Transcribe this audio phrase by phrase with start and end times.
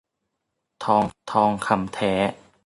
[0.85, 2.13] ทองคำแท้